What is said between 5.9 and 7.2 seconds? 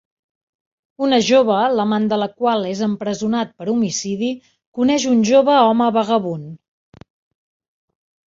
vagabund.